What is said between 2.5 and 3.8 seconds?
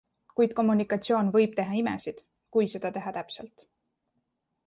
kui seda teha täpselt.